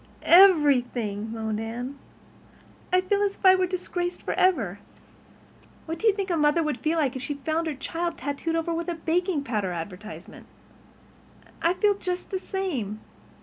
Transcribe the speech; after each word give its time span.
"Everything," 0.23 1.31
moaned 1.31 1.59
Anne. 1.59 1.95
"I 2.91 3.01
feel 3.01 3.21
as 3.21 3.35
if 3.35 3.45
I 3.45 3.53
were 3.53 3.67
disgraced 3.67 4.23
forever. 4.23 4.79
What 5.85 5.99
do 5.99 6.07
you 6.07 6.13
think 6.15 6.31
a 6.31 6.37
mother 6.37 6.63
would 6.63 6.79
feel 6.79 6.97
like 6.97 7.15
if 7.15 7.21
she 7.21 7.35
found 7.35 7.67
her 7.67 7.75
child 7.75 8.17
tattooed 8.17 8.55
over 8.55 8.73
with 8.73 8.89
a 8.89 8.95
baking 8.95 9.43
powder 9.43 9.71
advertisement? 9.73 10.47
I 11.61 11.75
feel 11.75 11.93
just 11.93 12.31
the 12.31 12.39
same. 12.39 12.99